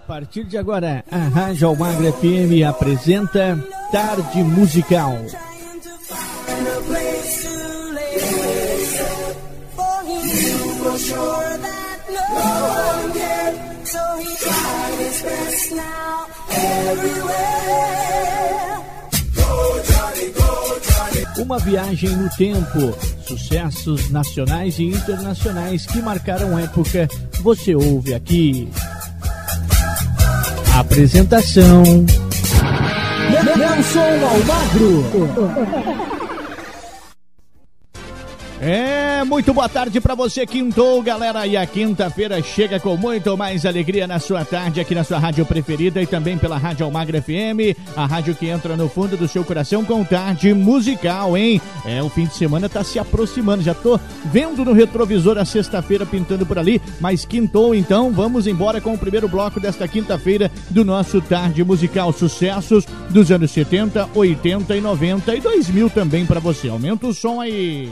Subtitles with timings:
[0.00, 3.58] partir de agora, a Rádio Almagra FM apresenta
[3.92, 5.16] Tarde Musical.
[21.38, 22.94] Uma viagem no tempo,
[23.26, 27.08] sucessos nacionais e internacionais que marcaram época,
[27.42, 28.68] você ouve aqui.
[30.80, 31.82] Apresentação:
[33.54, 36.09] Nelson Almagro.
[38.62, 41.46] É, muito boa tarde para você, quintou, galera.
[41.46, 45.46] E a quinta-feira chega com muito mais alegria na sua tarde, aqui na sua rádio
[45.46, 49.42] preferida e também pela Rádio Almagra FM, a rádio que entra no fundo do seu
[49.44, 51.58] coração com tarde musical, hein?
[51.86, 56.04] É, o fim de semana tá se aproximando, já tô vendo no retrovisor a sexta-feira
[56.04, 60.84] pintando por ali, mas quintou, então vamos embora com o primeiro bloco desta quinta-feira do
[60.84, 62.12] nosso tarde musical.
[62.12, 66.68] Sucessos dos anos 70, 80 e 90 e 2000 também para você.
[66.68, 67.90] Aumenta o som aí.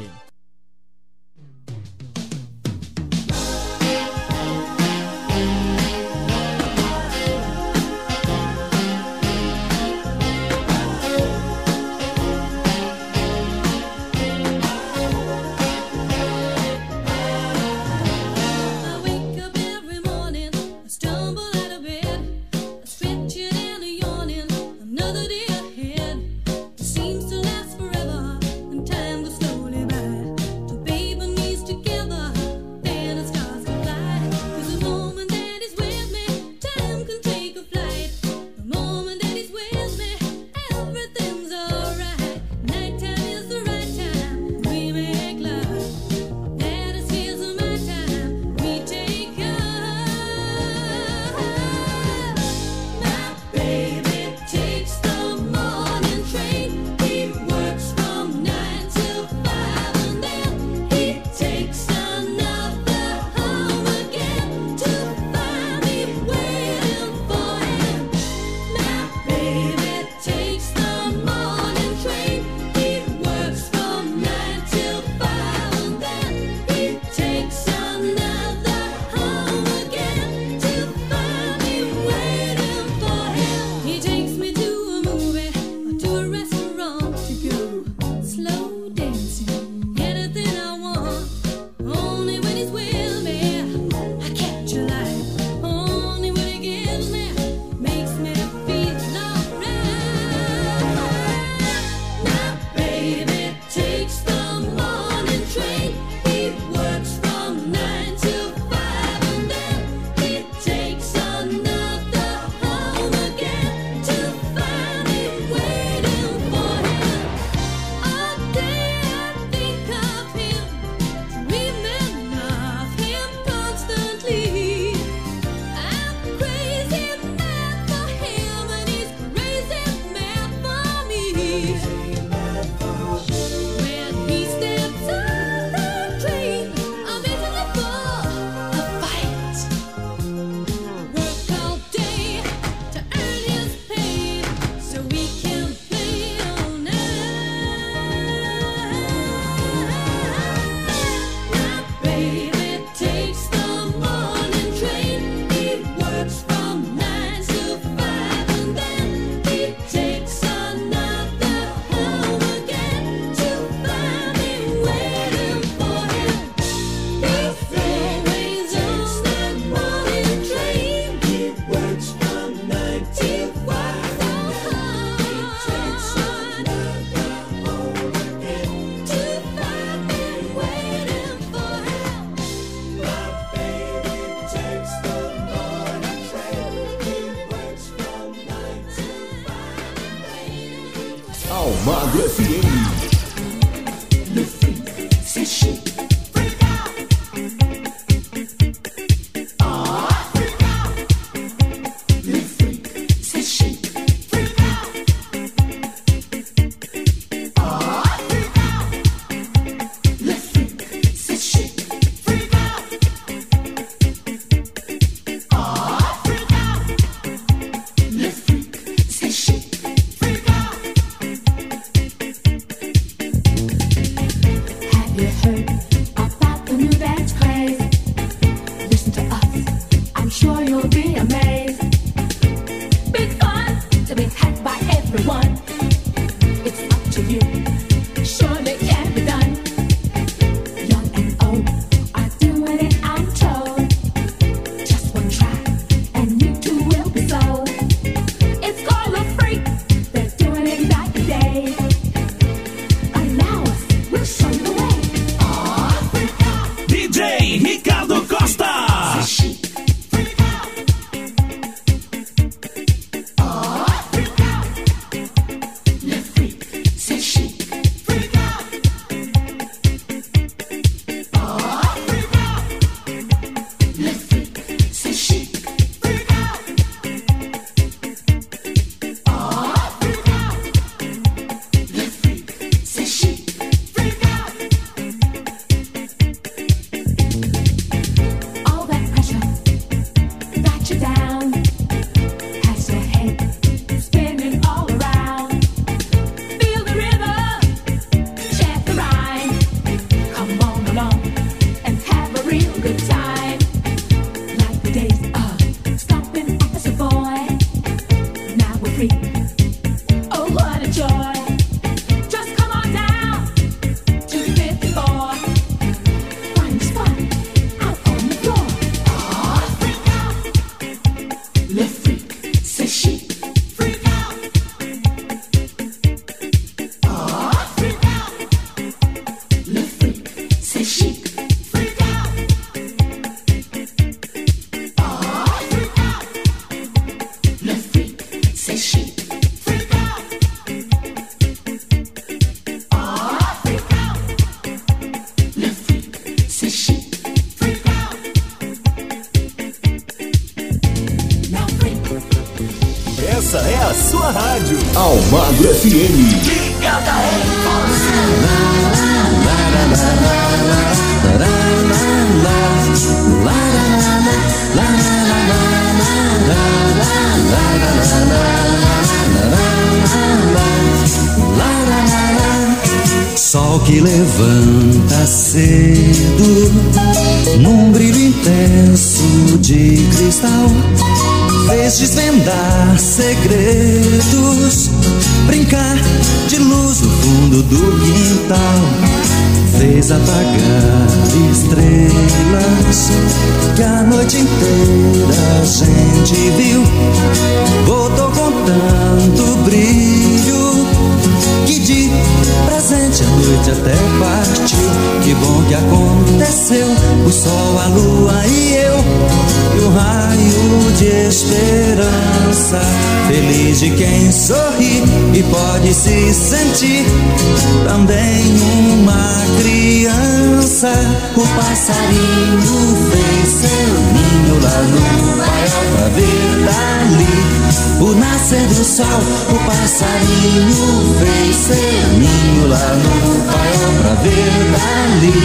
[429.01, 435.39] O passarinho fez seu ninho lá no paiol pra ver dali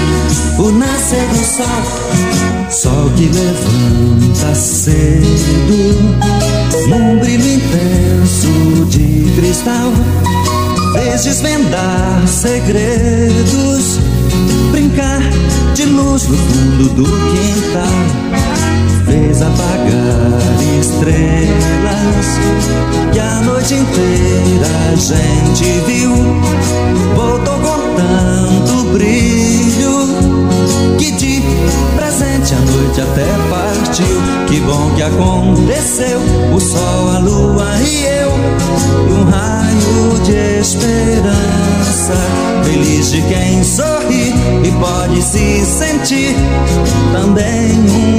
[0.57, 1.83] o nascer do sol.
[2.71, 6.17] Sol que levanta cedo,
[6.87, 9.93] num brilho intenso de cristal,
[10.93, 13.99] fez desvendar segredos,
[14.71, 15.21] brincar
[15.73, 18.33] de luz no fundo do quintal
[19.05, 22.39] fez apagar estrelas
[23.11, 26.13] que a noite inteira a gente viu.
[27.15, 30.07] Voltou com tanto brilho
[30.97, 31.32] que de
[31.95, 34.21] presente a noite até partiu.
[34.47, 36.19] Que bom que aconteceu
[36.53, 38.31] o sol, a lua e eu
[39.09, 42.13] e um raio de esperança.
[42.63, 46.35] Feliz de quem sorri e pode se sentir
[47.13, 47.71] também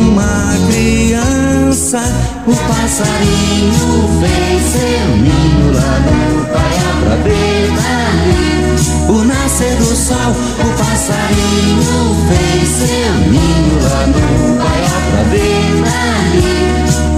[0.09, 1.54] uma criança.
[1.75, 6.45] O passarinho fez seu ninho lá no
[7.25, 8.47] ver dali
[9.09, 10.31] o nascer do sol.
[10.61, 14.21] O passarinho fez seu ninho lá no
[15.33, 16.55] ver dali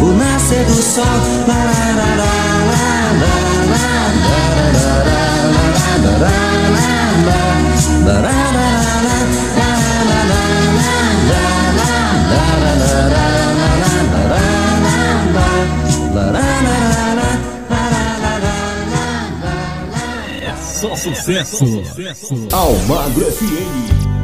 [0.01, 1.21] o nascer do sol.
[1.47, 2.33] La, la, la, la,
[2.73, 3.37] la, la,
[3.67, 6.33] la, la, la, la, la,
[8.07, 8.36] la, la,
[20.87, 21.65] Só sucesso.
[22.53, 24.16] Almagro FM.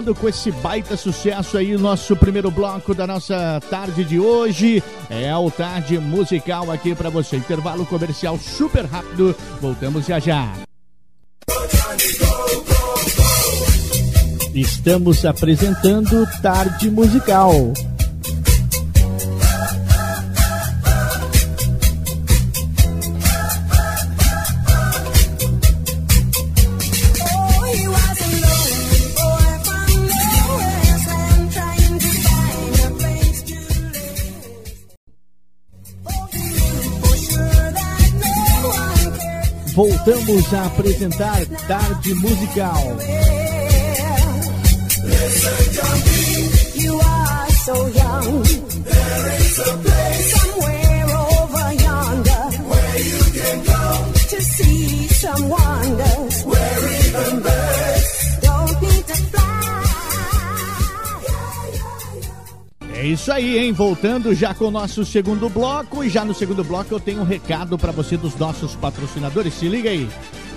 [0.00, 4.82] Encerrando com esse baita sucesso aí, nosso primeiro bloco da nossa tarde de hoje.
[5.08, 7.36] É o Tarde Musical aqui pra você.
[7.36, 9.36] Intervalo comercial super rápido.
[9.60, 10.50] Voltamos já já.
[14.54, 17.72] Estamos apresentando Tarde Musical.
[39.74, 42.98] Voltamos a apresentar Tarde Musical.
[46.74, 48.42] You are so young.
[48.84, 49.89] There is a
[63.00, 63.72] É isso aí, hein?
[63.72, 66.04] Voltando já com o nosso segundo bloco.
[66.04, 69.54] E já no segundo bloco eu tenho um recado para você dos nossos patrocinadores.
[69.54, 70.06] Se liga aí.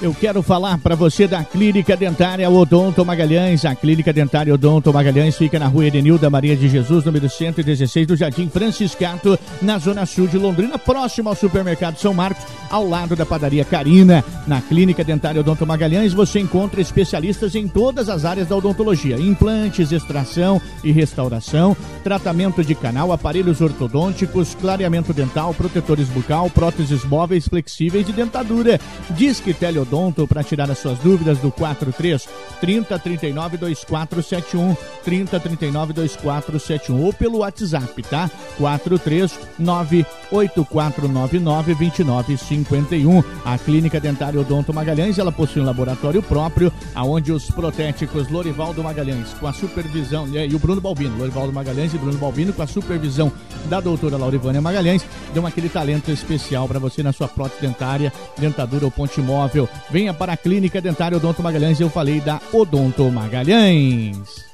[0.04, 3.64] Eu quero falar para você da Clínica Dentária Odonto Magalhães.
[3.64, 8.18] A Clínica Dentária Odonto Magalhães fica na rua Edenilda Maria de Jesus, número 116 do
[8.18, 13.26] Jardim Franciscato, na zona sul de Londrina, próximo ao supermercado São Marcos, ao lado da
[13.26, 14.26] padaria Carina.
[14.46, 19.94] Na Clínica Dentária Odonto Magalhães você encontra especialistas em todas as áreas da odontologia: implantes,
[19.94, 28.10] extração e restauração, tratamento de canal, aparelhos ortodônticos, clareamento dental, protetores bucal, próteses móveis, flexíveis
[28.10, 28.78] e dentadura.
[29.12, 29.93] Disque Teleodonto
[30.28, 32.28] para tirar as suas dúvidas do 43
[32.60, 38.30] 30 39 2471 30 39 2471 ou pelo WhatsApp, tá?
[38.58, 43.24] 43 98499 2951.
[43.46, 49.34] A Clínica Dentária Odonto Magalhães, ela possui um laboratório próprio, aonde os protéticos Lorivaldo Magalhães,
[49.40, 53.32] com a supervisão, e o Bruno Balbino, Lorivaldo Magalhães e Bruno Balbino, com a supervisão
[53.66, 58.86] da doutora Laurivânia Magalhães, dão aquele talento especial para você na sua prótese dentária, dentadura
[58.86, 59.70] ou ponte móvel.
[59.90, 64.46] Venha para a Clínica Dentária Odonto Magalhães, eu falei da Odonto Magalhães.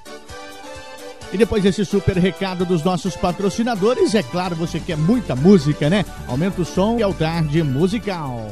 [1.31, 6.03] E depois desse super recado dos nossos patrocinadores, é claro, você quer muita música, né?
[6.27, 8.51] Aumenta o som e é o tarde musical.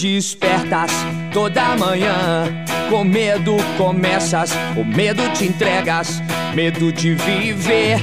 [0.00, 0.90] Despertas
[1.32, 2.44] toda manhã.
[2.88, 6.22] Com medo começas, com medo te entregas,
[6.54, 8.00] medo de viver.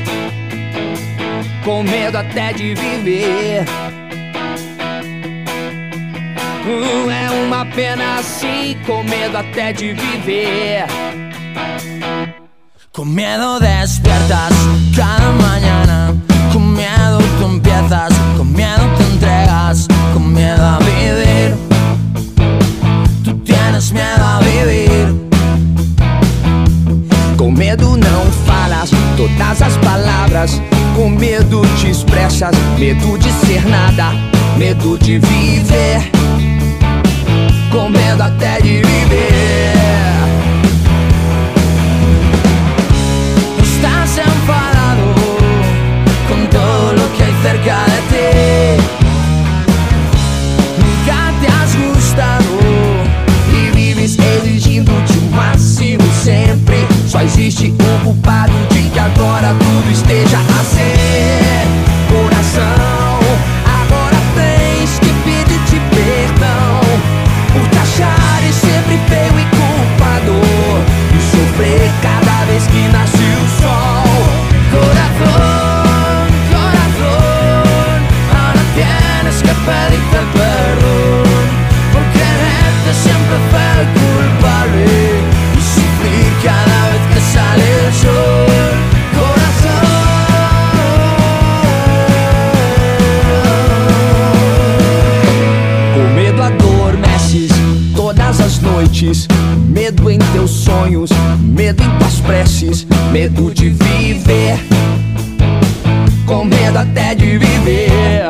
[1.64, 3.66] Com medo até de viver.
[6.66, 10.86] Hum, é uma pena assim, com medo até de viver.
[12.92, 14.54] Con miedo despiertas
[14.96, 16.16] cada mañana,
[16.52, 20.87] con miedo tú empiezas, con miedo te entregas, con miedo a.
[27.38, 30.60] Com medo não falas todas as palavras.
[30.96, 34.14] Com medo te expressas, medo de ser nada,
[34.58, 36.10] medo de viver.
[37.72, 39.74] Com medo até de viver.
[43.62, 45.14] Estás enfadado
[46.28, 47.77] con todo lo que hay cerca
[57.48, 61.37] existe um culpado de que agora tudo esteja a
[99.06, 99.28] as.
[99.70, 104.60] Medo em teus sonhos, medo em tuas preces, medo de viver.
[106.26, 108.30] Com medo até de viver.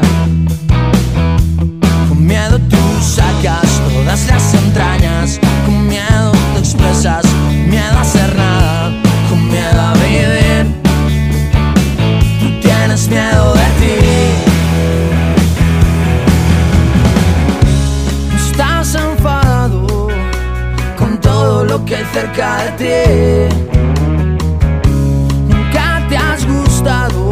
[2.10, 5.39] Con miedo tú sacas todas las entrañas,
[25.48, 27.30] Nunca te has gustado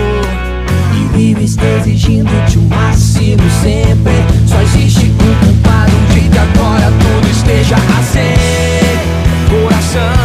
[0.93, 4.13] E vives exigindo de um máximo sempre.
[4.47, 8.99] Só existe um culpado de que agora tudo esteja a ser.
[9.49, 10.24] Coração,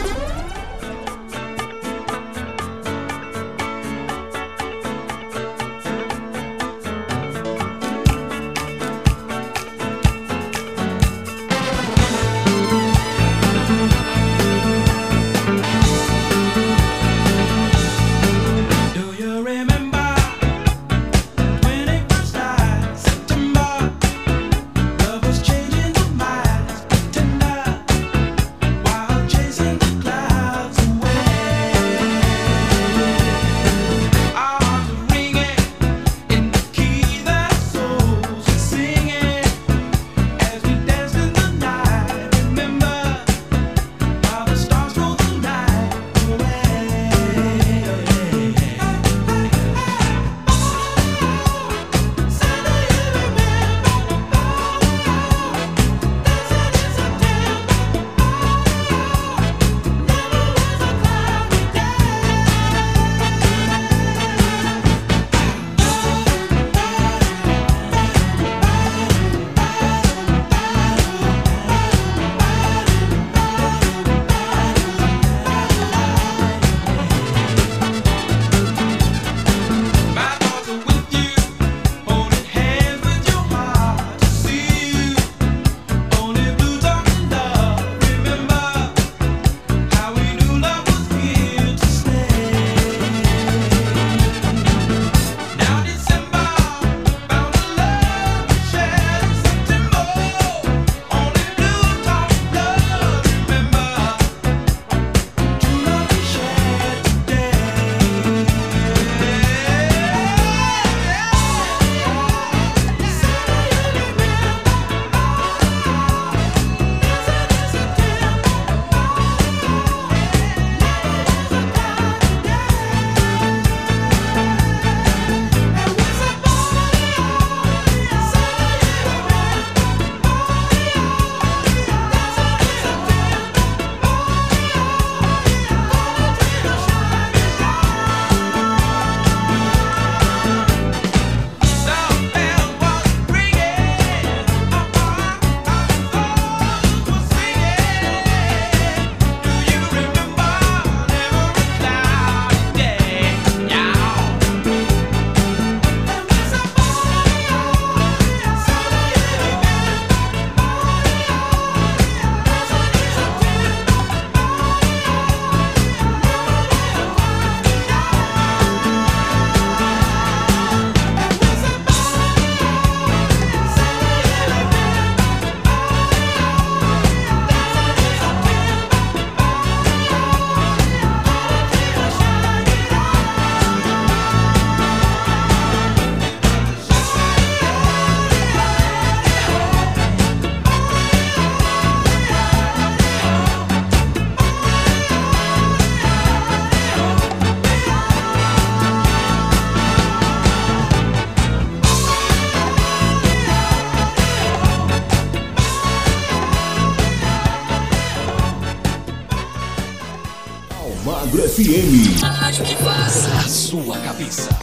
[213.83, 214.60] Sua cabeça.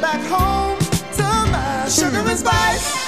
[0.00, 0.78] Back home
[1.16, 3.03] to my sugar and spice.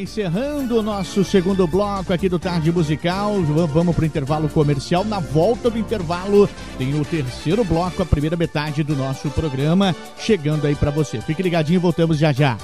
[0.00, 5.04] Encerrando o nosso segundo bloco aqui do Tarde Musical, vamos para o intervalo comercial.
[5.04, 6.48] Na volta do intervalo
[6.78, 11.20] tem o terceiro bloco, a primeira metade do nosso programa, chegando aí para você.
[11.20, 12.56] Fique ligadinho, voltamos já já.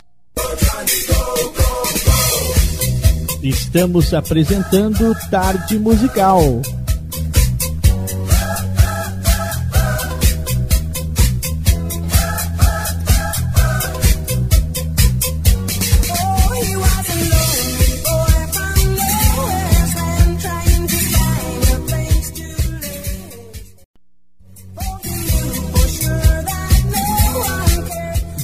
[3.43, 6.63] Estamos apresentando Tarde Musical.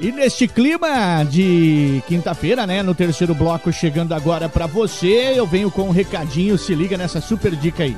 [0.00, 5.72] E neste clima de quinta-feira, né, no terceiro bloco chegando agora pra você, eu venho
[5.72, 7.96] com um recadinho, se liga nessa super dica aí.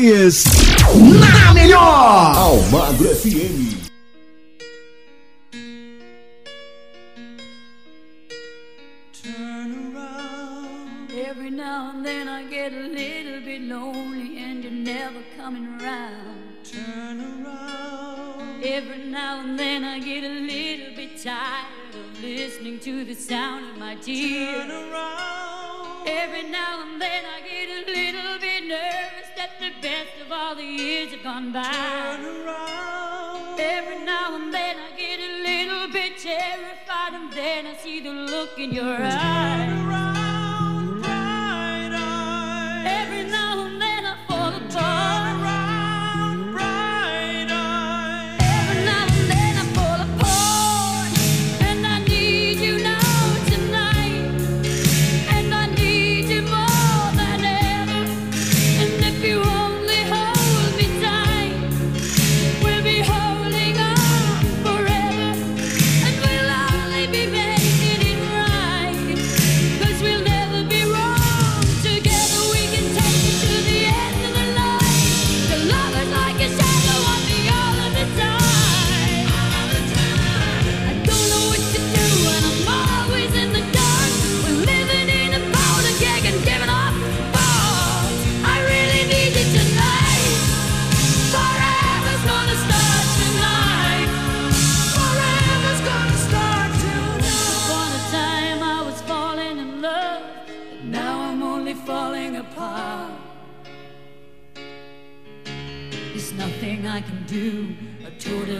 [0.00, 0.44] Melhores
[0.96, 2.32] na melhor.
[2.34, 3.14] Almagro
[38.60, 39.09] in your eyes.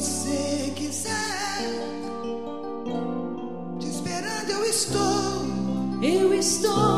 [0.00, 1.12] você quiser.
[3.78, 6.02] Te esperando eu estou.
[6.02, 6.89] Eu estou.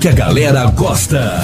[0.00, 1.42] que a galera gosta.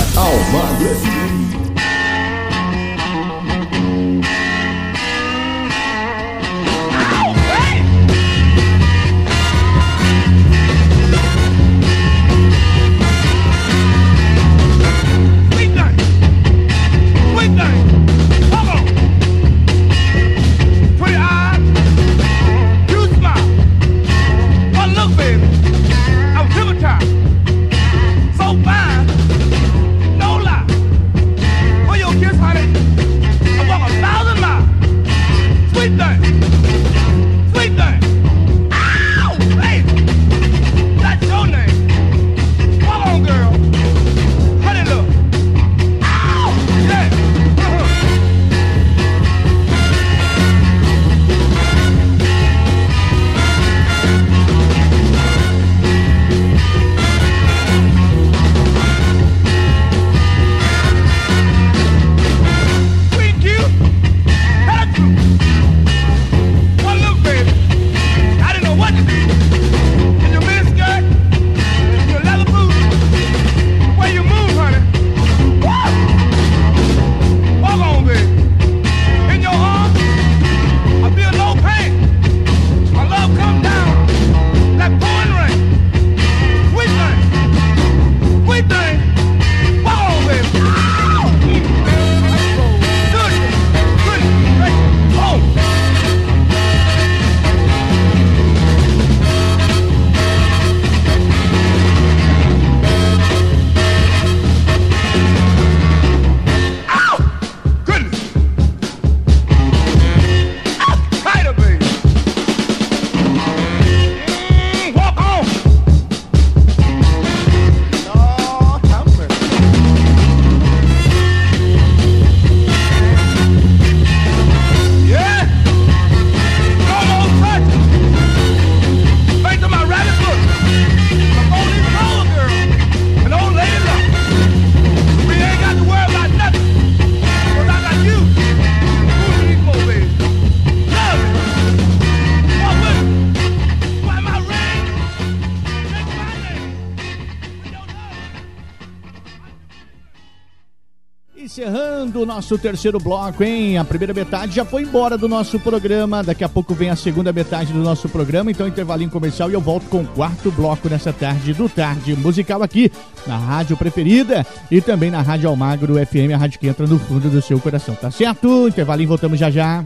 [152.46, 153.76] nosso terceiro bloco, hein?
[153.76, 156.22] A primeira metade já foi embora do nosso programa.
[156.22, 158.52] Daqui a pouco vem a segunda metade do nosso programa.
[158.52, 162.62] Então, intervalinho comercial e eu volto com o quarto bloco nessa tarde do Tarde Musical
[162.62, 162.92] aqui
[163.26, 167.28] na Rádio Preferida e também na Rádio Almagro FM, a rádio que entra no fundo
[167.28, 168.68] do seu coração, tá certo?
[168.68, 169.82] Intervalinho, voltamos já já.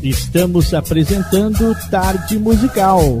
[0.00, 3.20] Estamos apresentando Tarde Musical.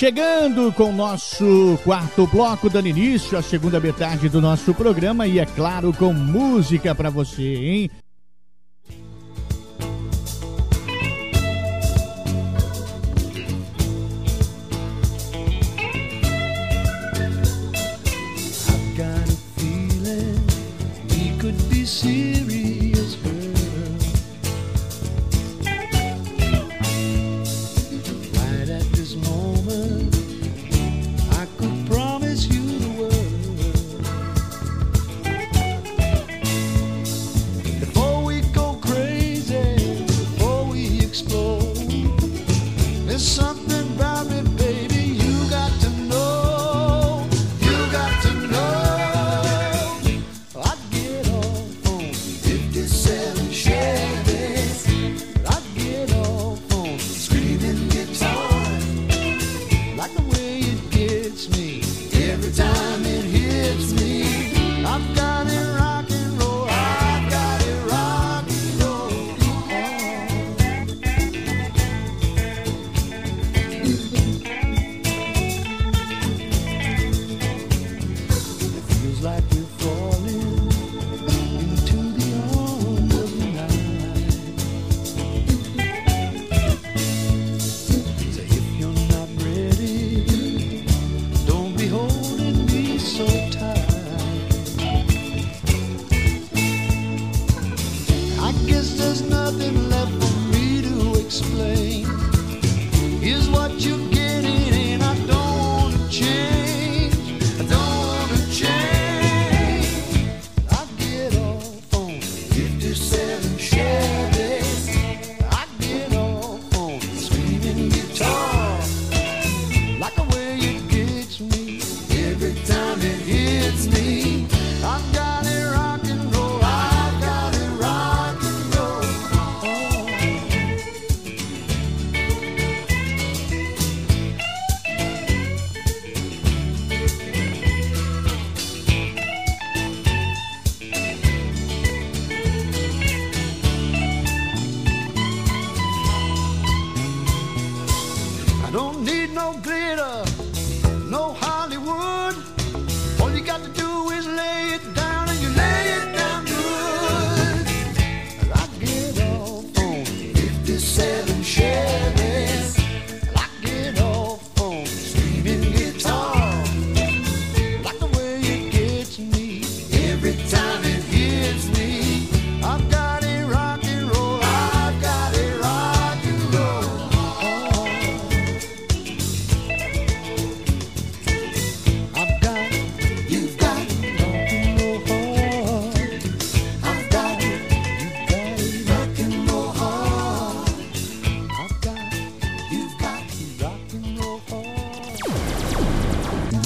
[0.00, 5.38] Chegando com o nosso quarto bloco, dando início à segunda metade do nosso programa e,
[5.38, 7.90] é claro, com música para você, hein?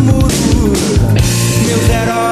[0.00, 0.28] mudo.
[1.66, 2.27] Meus heróis.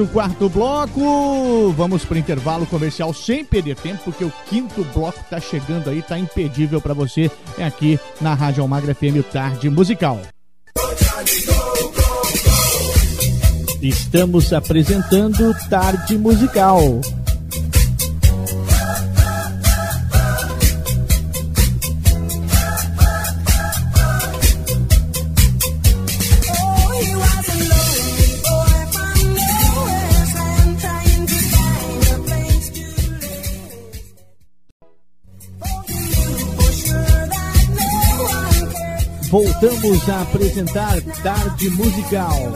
[0.00, 1.72] nosso quarto bloco.
[1.76, 5.98] Vamos para o intervalo comercial sem perder tempo, porque o quinto bloco está chegando aí,
[5.98, 7.30] está impedível para você.
[7.58, 10.20] É aqui na Rádio Almagra FM Tarde Musical.
[13.82, 17.00] Estamos apresentando Tarde Musical.
[39.30, 42.52] voltamos a apresentar Tarde Musical.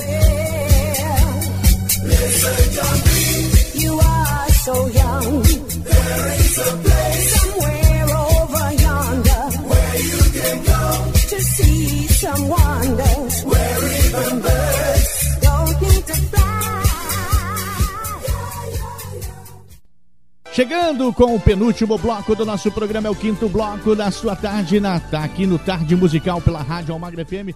[3.75, 5.43] You are so young.
[20.55, 24.79] Chegando com o penúltimo bloco do nosso programa, é o quinto bloco da sua tarde
[24.79, 27.51] na, tá aqui no Tarde Musical pela Rádio Almagra FM.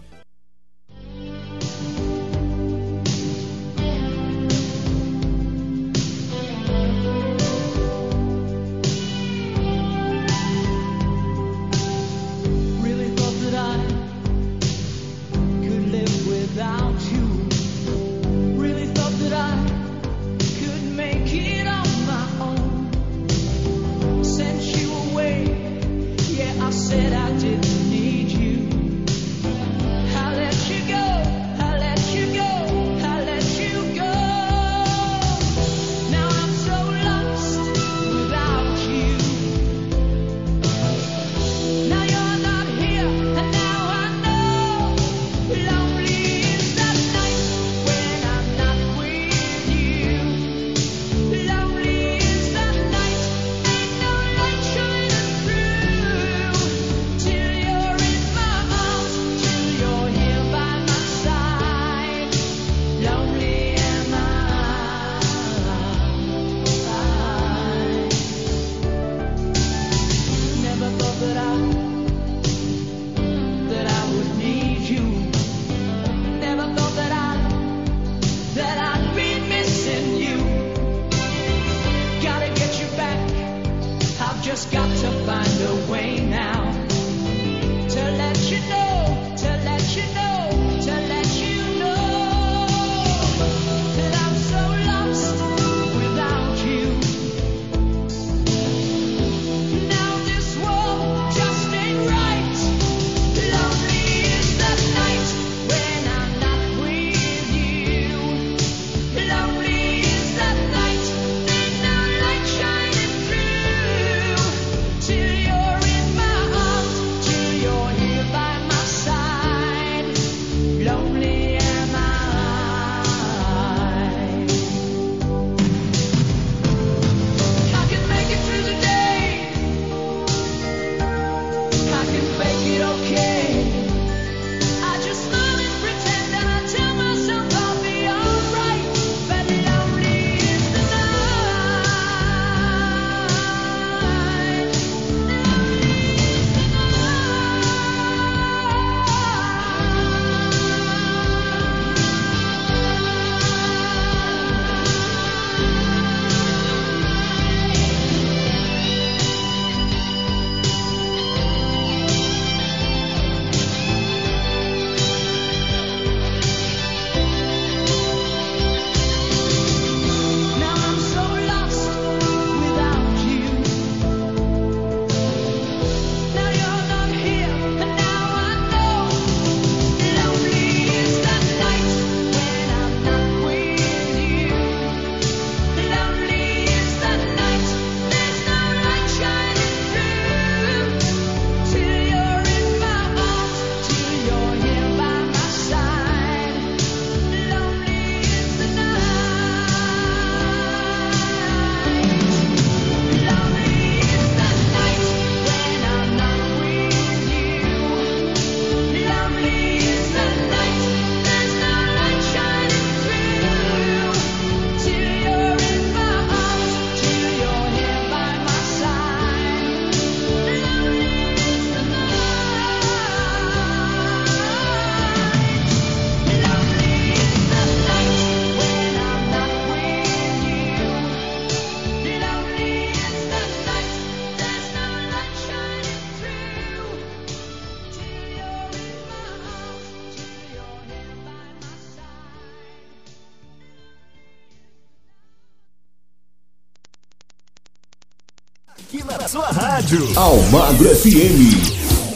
[249.88, 251.62] rádio Almagro FM.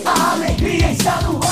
[0.04, 1.51] Alegria está no ar.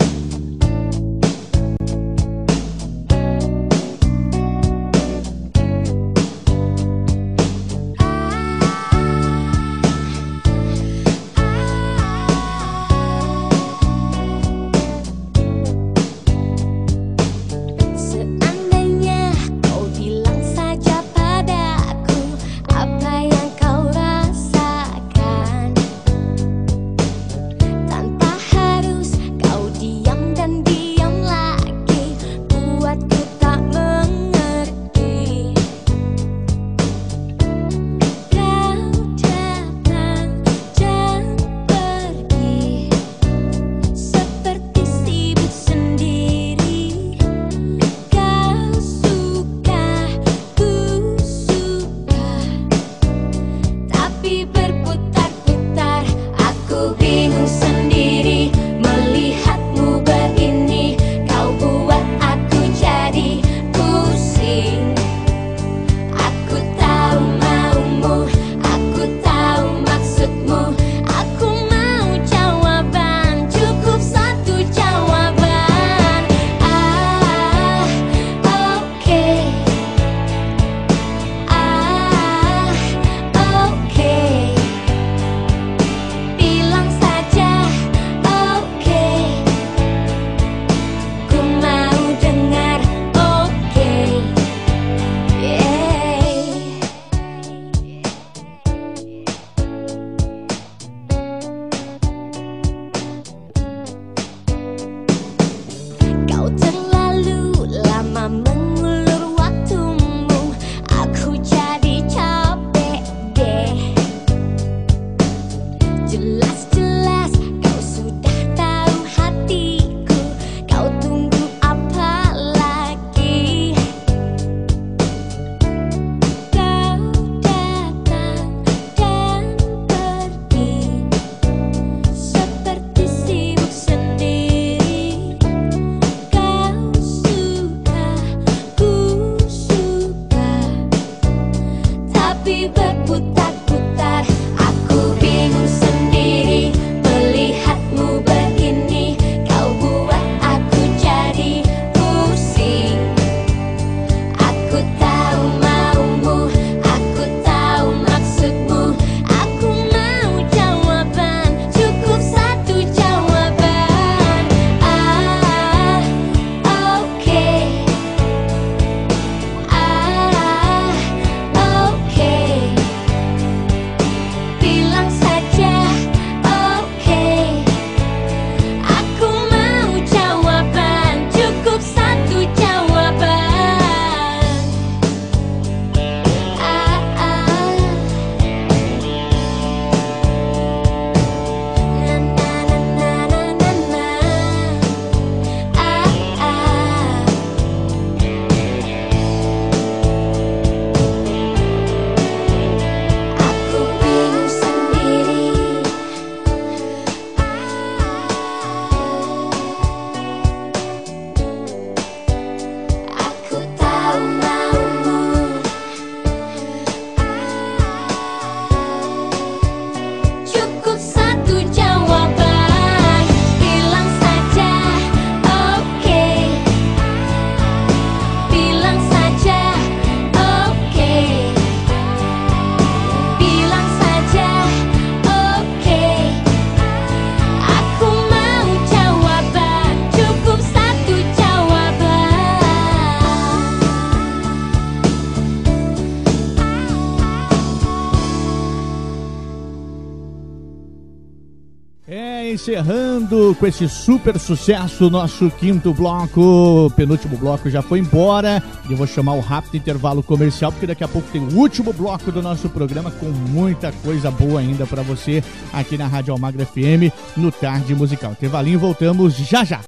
[252.71, 256.91] encerrando com esse super sucesso nosso quinto bloco.
[256.95, 258.63] Penúltimo bloco já foi embora.
[258.87, 261.91] E eu vou chamar o rápido intervalo comercial, porque daqui a pouco tem o último
[261.91, 265.43] bloco do nosso programa com muita coisa boa ainda para você
[265.73, 268.31] aqui na Rádio Almagra FM no Tarde Musical.
[268.31, 269.81] Intervalinho, voltamos já já.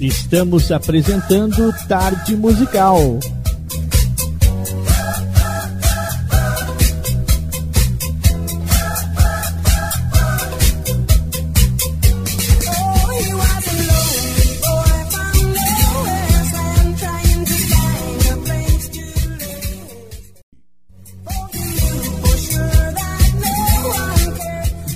[0.00, 3.18] Estamos apresentando Tarde Musical.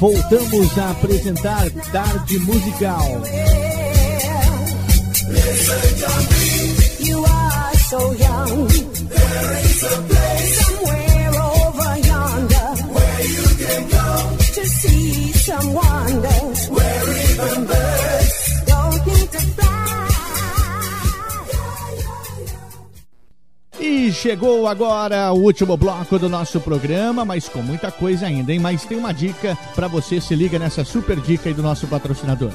[0.01, 3.23] voltamos a apresentar Tarde Musical.
[7.01, 8.90] You are so young.
[24.21, 28.59] chegou agora o último bloco do nosso programa, mas com muita coisa ainda, hein?
[28.59, 32.51] Mas tem uma dica para você, se liga nessa super dica aí do nosso patrocinador.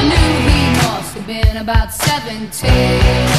[0.05, 3.31] knew he must have been about 17.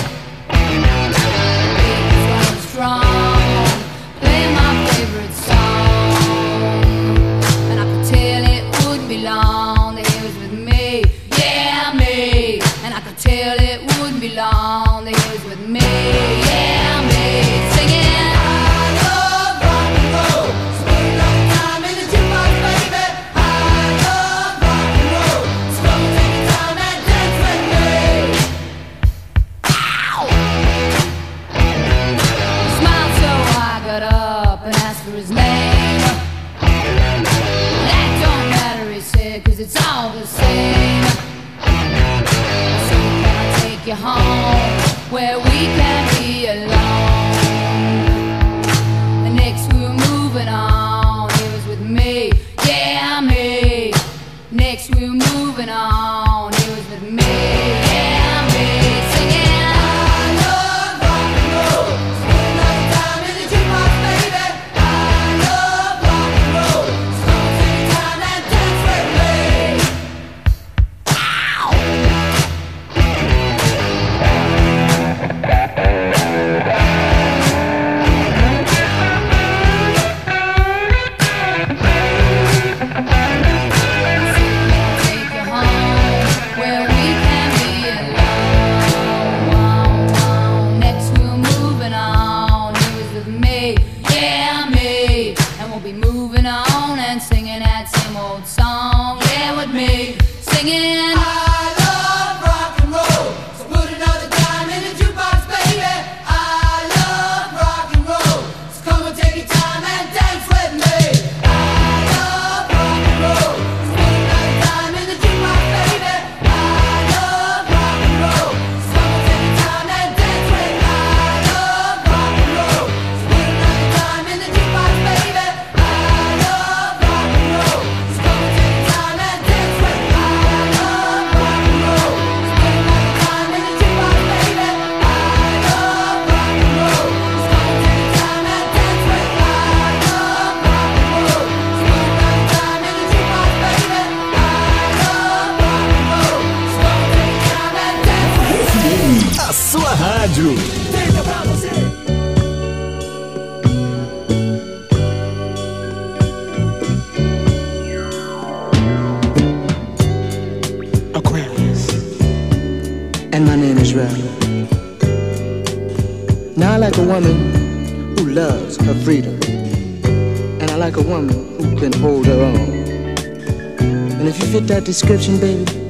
[174.94, 175.83] description, baby.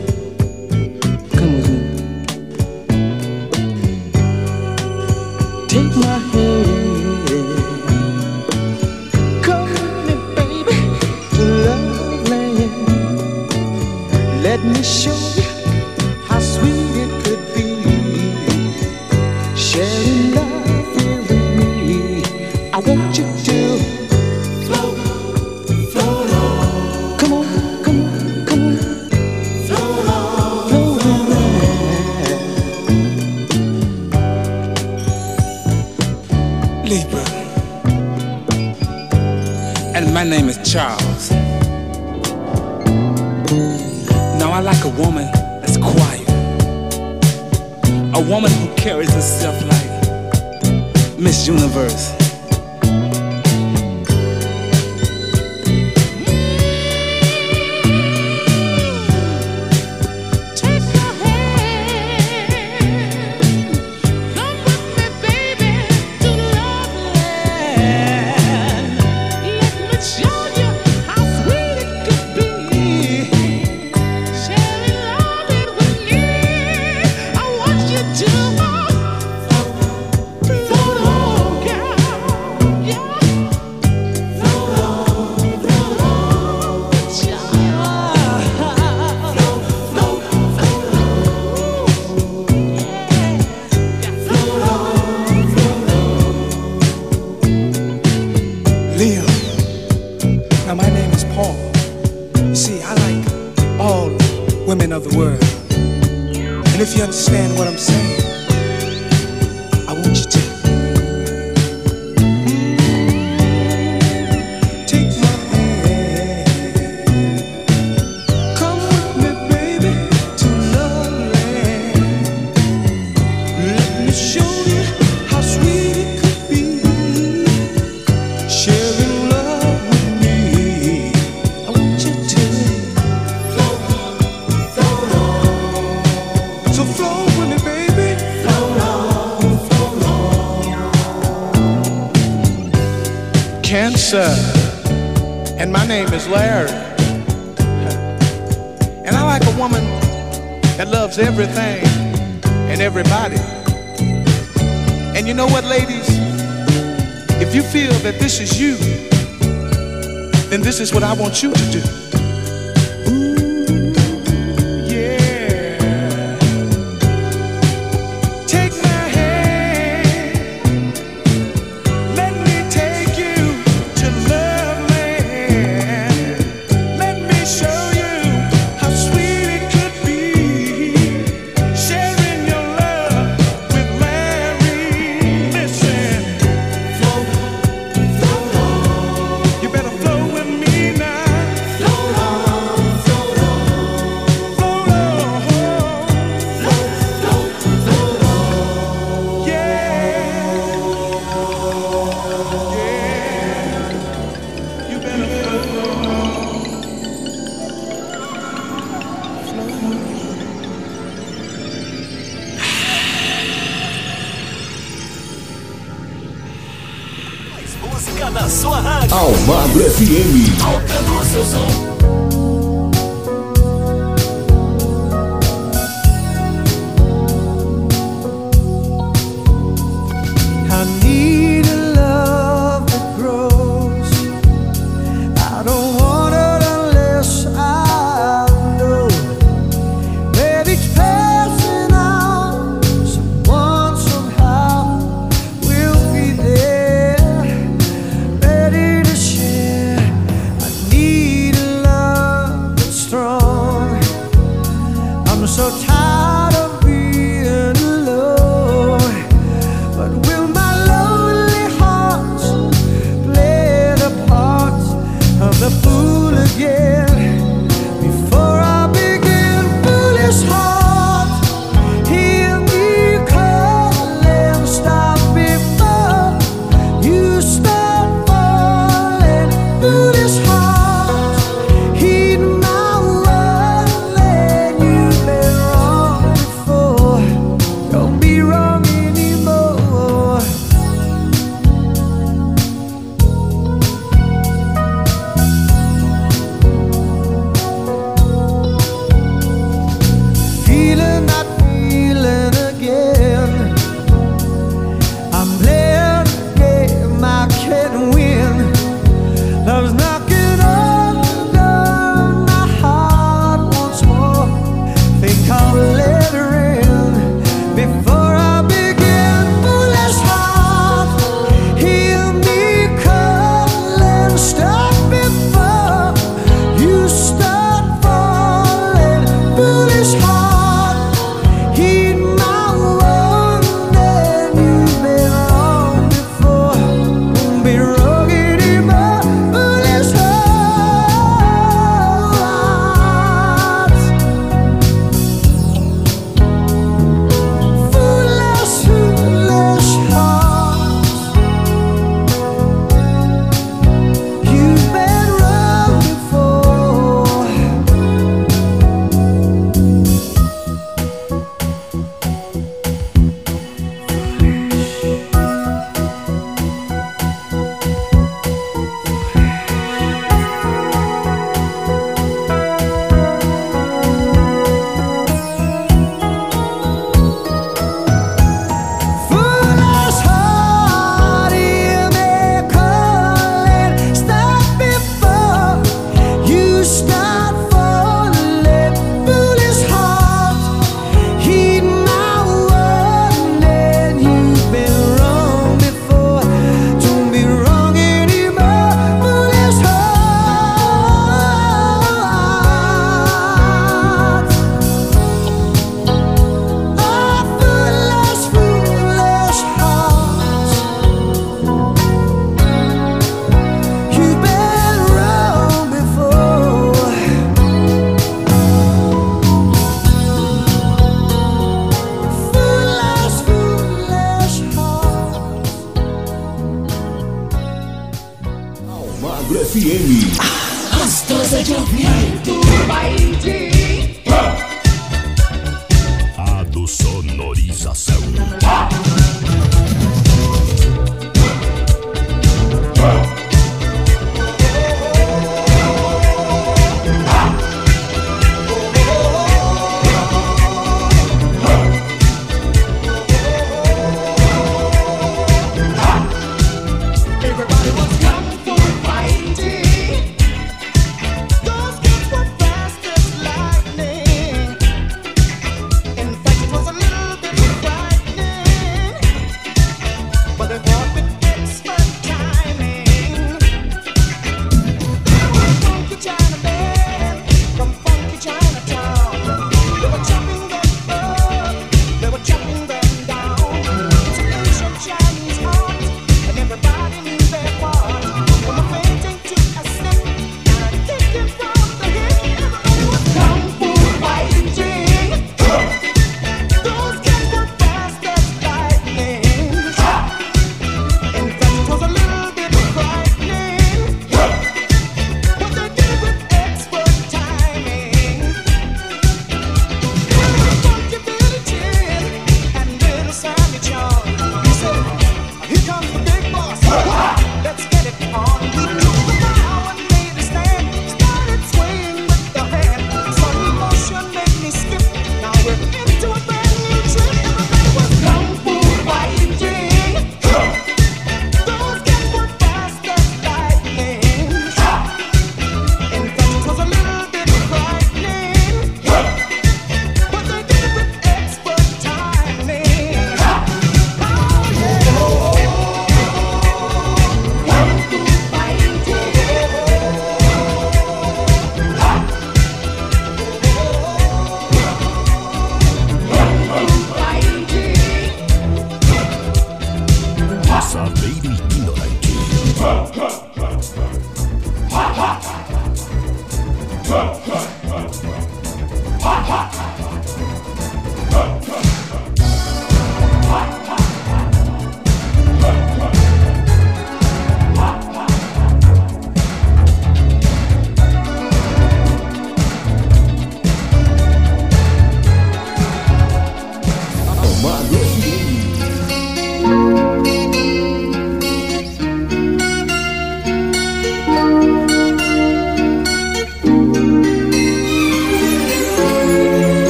[160.84, 161.93] Is what I want you to do.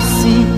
[0.00, 0.49] see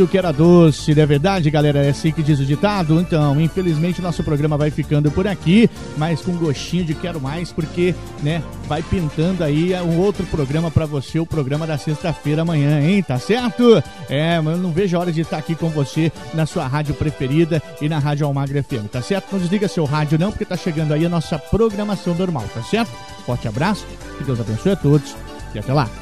[0.00, 1.84] o que era doce, não é verdade, galera?
[1.84, 3.00] É assim que diz o ditado?
[3.00, 7.94] Então, infelizmente, nosso programa vai ficando por aqui, mas com gostinho de quero mais, porque,
[8.22, 13.02] né, vai pintando aí um outro programa pra você, o programa da sexta-feira amanhã, hein?
[13.02, 13.82] Tá certo?
[14.08, 16.94] É, mas eu não vejo a hora de estar aqui com você na sua rádio
[16.94, 19.32] preferida e na Rádio Almagra FM, tá certo?
[19.32, 22.90] Não desliga seu rádio não, porque tá chegando aí a nossa programação normal, tá certo?
[23.26, 23.84] Forte abraço,
[24.16, 25.14] que Deus abençoe a todos
[25.54, 26.01] e até lá.